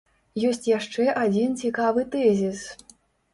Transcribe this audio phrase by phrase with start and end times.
[0.51, 2.65] Ёсць яшчэ адзін цікавы тэзіс.